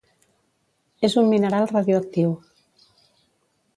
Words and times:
És 1.09 1.17
un 1.21 1.29
mineral 1.33 1.67
radioactiu. 1.73 2.33